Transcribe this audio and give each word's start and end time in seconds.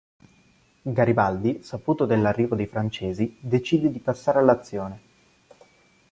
Garibaldi, 0.87 1.61
saputo 1.61 2.05
dell’arrivo 2.07 2.55
dei 2.55 2.65
francesi, 2.65 3.37
decide 3.39 3.91
di 3.91 3.99
passare 3.99 4.39
all’azione. 4.39 4.99